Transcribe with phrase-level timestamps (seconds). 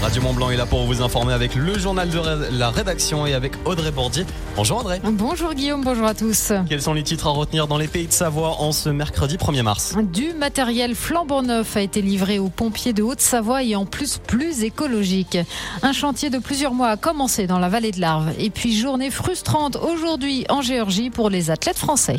[0.00, 2.20] Radio Mont Blanc est là pour vous informer avec le journal de
[2.56, 4.24] la rédaction et avec Audrey Bordier.
[4.54, 5.00] Bonjour Audrey.
[5.02, 6.52] Bonjour Guillaume, bonjour à tous.
[6.68, 9.62] Quels sont les titres à retenir dans les pays de Savoie en ce mercredi 1er
[9.62, 14.18] mars Du matériel flambant neuf a été livré aux pompiers de Haute-Savoie et en plus
[14.24, 15.36] plus écologique.
[15.82, 18.30] Un chantier de plusieurs mois a commencé dans la vallée de l'Arve.
[18.38, 22.18] Et puis journée frustrante aujourd'hui en Géorgie pour les athlètes français.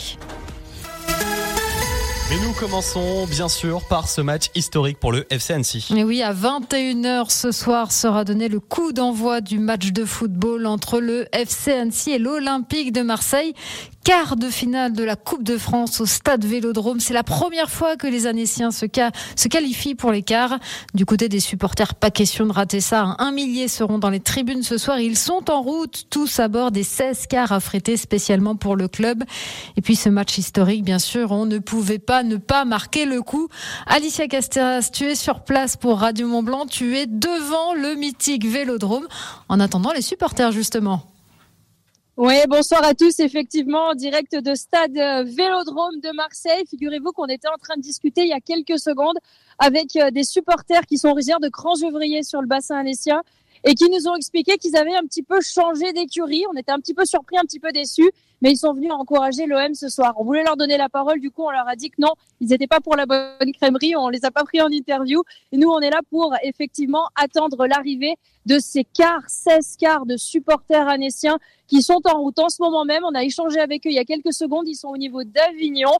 [2.31, 5.87] Et nous commençons bien sûr par ce match historique pour le FC Annecy.
[5.97, 10.67] Et oui, à 21h ce soir sera donné le coup d'envoi du match de football
[10.67, 13.55] entre le FC Annecy et l'Olympique de Marseille
[14.03, 16.99] quart de finale de la Coupe de France au stade Vélodrome.
[16.99, 20.59] C'est la première fois que les Annéciens se, qualifient pour les quarts.
[20.93, 23.15] Du côté des supporters, pas question de rater ça.
[23.19, 24.99] Un millier seront dans les tribunes ce soir.
[24.99, 29.23] Ils sont en route, tous à bord des 16 quarts affrétés spécialement pour le club.
[29.77, 33.21] Et puis ce match historique, bien sûr, on ne pouvait pas ne pas marquer le
[33.21, 33.47] coup.
[33.85, 36.65] Alicia Casteras, tu es sur place pour Radio Mont Blanc.
[36.65, 39.07] Tu es devant le mythique Vélodrome
[39.49, 41.03] en attendant les supporters justement.
[42.21, 43.21] Oui, bonsoir à tous.
[43.21, 46.65] Effectivement, en direct de stade euh, Vélodrome de Marseille.
[46.69, 49.15] Figurez-vous qu'on était en train de discuter il y a quelques secondes
[49.57, 53.21] avec euh, des supporters qui sont originaires de Crans-Gevrier sur le bassin alessien
[53.63, 56.43] et qui nous ont expliqué qu'ils avaient un petit peu changé d'écurie.
[56.53, 59.45] On était un petit peu surpris, un petit peu déçus, mais ils sont venus encourager
[59.45, 60.13] l'OM ce soir.
[60.17, 62.47] On voulait leur donner la parole, du coup on leur a dit que non, ils
[62.49, 65.23] n'étaient pas pour la bonne crèmerie, on les a pas pris en interview.
[65.51, 68.15] Et nous on est là pour effectivement attendre l'arrivée
[68.45, 71.37] de ces quarts, 16 quarts de supporters anéciens
[71.67, 73.03] qui sont en route en ce moment même.
[73.05, 75.91] On a échangé avec eux il y a quelques secondes, ils sont au niveau d'Avignon.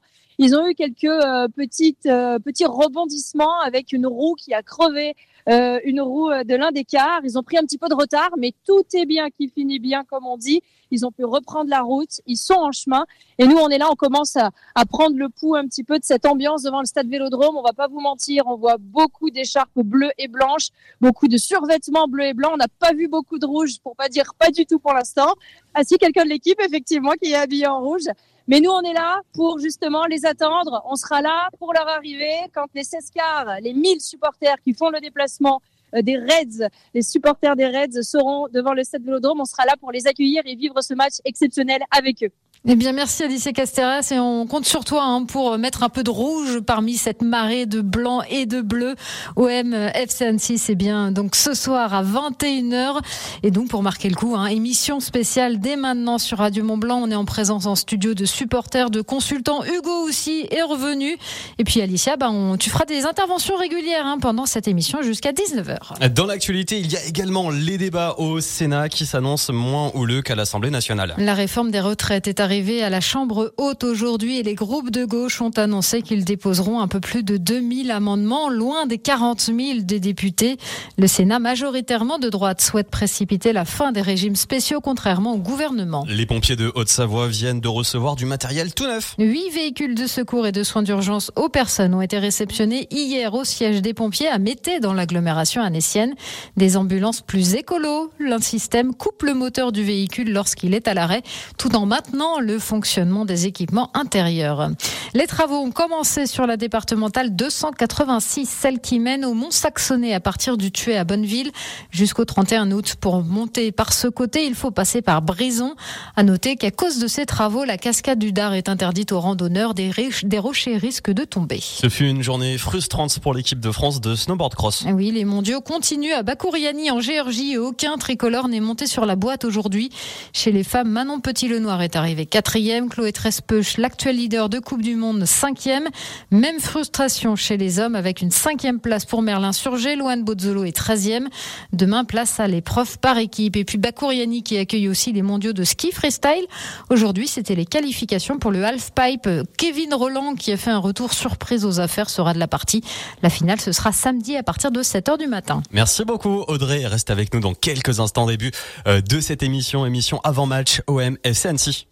[0.42, 5.14] Ils ont eu quelques euh, petites, euh, petits rebondissements avec une roue qui a crevé
[5.50, 7.20] euh, une roue de l'un des cars.
[7.24, 10.02] Ils ont pris un petit peu de retard, mais tout est bien qui finit bien,
[10.02, 10.62] comme on dit.
[10.90, 12.22] Ils ont pu reprendre la route.
[12.30, 13.06] Ils sont en chemin.
[13.38, 14.50] Et nous, on est là, on commence à,
[14.88, 17.56] prendre le pouls un petit peu de cette ambiance devant le stade Vélodrome.
[17.56, 20.68] On va pas vous mentir, on voit beaucoup d'écharpes bleues et blanches,
[21.00, 22.52] beaucoup de survêtements bleus et blancs.
[22.54, 25.34] On n'a pas vu beaucoup de rouge, pour pas dire pas du tout pour l'instant.
[25.74, 28.06] Ah si, quelqu'un de l'équipe, effectivement, qui est habillé en rouge.
[28.46, 30.82] Mais nous, on est là pour justement les attendre.
[30.86, 34.90] On sera là pour leur arrivée quand les 16 quarts, les 1000 supporters qui font
[34.90, 35.60] le déplacement
[35.92, 39.40] des Reds, les supporters des Reds seront devant le stade Vélodrome.
[39.40, 42.30] On sera là pour les accueillir et vivre ce match exceptionnel avec eux.
[42.68, 46.02] Eh bien, merci Alice Casteras et on compte sur toi hein, pour mettre un peu
[46.02, 48.96] de rouge parmi cette marée de blanc et de bleu.
[49.36, 53.00] OM FC Annecy, c'est bien donc ce soir à 21h
[53.42, 57.00] et donc pour marquer le coup, hein, émission spéciale dès maintenant sur Radio Mont Blanc.
[57.02, 59.64] On est en présence en studio de supporters, de consultants.
[59.64, 61.16] Hugo aussi est revenu
[61.56, 65.32] et puis Alicia, bah, on, tu feras des interventions régulières hein, pendant cette émission jusqu'à
[65.32, 66.10] 19h.
[66.12, 70.34] Dans l'actualité, il y a également les débats au Sénat qui s'annoncent moins houleux qu'à
[70.34, 71.14] l'Assemblée nationale.
[71.16, 75.04] La réforme des retraites est arrivé à la Chambre haute aujourd'hui et les groupes de
[75.04, 79.58] gauche ont annoncé qu'ils déposeront un peu plus de 2000 amendements, loin des 40 000
[79.82, 80.56] des députés.
[80.98, 86.04] Le Sénat, majoritairement de droite, souhaite précipiter la fin des régimes spéciaux, contrairement au gouvernement.
[86.08, 89.14] Les pompiers de Haute-Savoie viennent de recevoir du matériel tout neuf.
[89.20, 93.44] Huit véhicules de secours et de soins d'urgence aux personnes ont été réceptionnés hier au
[93.44, 96.16] siège des pompiers à Mété, dans l'agglomération anécienne.
[96.56, 98.10] Des ambulances plus écolo.
[98.18, 101.22] L'un système coupe le moteur du véhicule lorsqu'il est à l'arrêt,
[101.56, 104.70] tout en maintenant le fonctionnement des équipements intérieurs.
[105.14, 110.56] Les travaux ont commencé sur la départementale 286, celle qui mène au Mont-Saxonnet à partir
[110.56, 111.50] du Tué à Bonneville
[111.90, 112.94] jusqu'au 31 août.
[113.00, 115.74] Pour monter par ce côté, il faut passer par Brison.
[116.16, 119.74] À noter qu'à cause de ces travaux, la cascade du Dard est interdite aux randonneurs.
[119.74, 119.90] Des,
[120.22, 121.60] des rochers risquent de tomber.
[121.60, 124.84] Ce fut une journée frustrante pour l'équipe de France de snowboard cross.
[124.92, 129.16] Oui, les mondiaux continuent à Bakouriani en Géorgie et aucun tricolore n'est monté sur la
[129.16, 129.90] boîte aujourd'hui.
[130.32, 134.94] Chez les femmes, Manon Petit-Lenoir est arrivé quatrième, Chloé Trespeuch, l'actuel leader de Coupe du
[134.94, 135.88] Monde, cinquième.
[136.30, 140.74] Même frustration chez les hommes avec une cinquième place pour Merlin Surgé, Loane Bozzolo est
[140.74, 141.28] treizième.
[141.72, 143.56] Demain, place à l'épreuve par équipe.
[143.56, 146.46] Et puis Bakouriani qui accueille aussi les mondiaux de ski freestyle.
[146.88, 149.28] Aujourd'hui, c'était les qualifications pour le half-pipe.
[149.58, 152.82] Kevin Roland qui a fait un retour surprise aux affaires sera de la partie.
[153.22, 155.62] La finale, ce sera samedi à partir de 7h du matin.
[155.72, 156.86] Merci beaucoup Audrey.
[156.86, 158.52] Reste avec nous dans quelques instants début
[158.86, 161.90] euh, de cette émission, émission avant match OM FC.